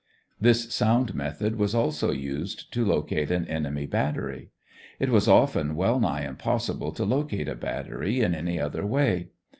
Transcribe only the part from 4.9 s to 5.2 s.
It